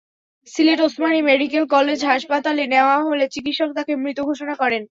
Sylhet 0.47 0.79
Osmani 0.81 1.19
medical 1.21 1.63
college 1.67 1.99
হাসপাতালে 2.05 2.63
নেওয়া 2.73 2.97
হলে 3.07 3.25
চিকিৎসক 3.33 3.69
তাঁকে 3.77 3.93
মৃত 4.03 4.17
ঘোষণা 4.29 4.53
করেন। 4.61 4.81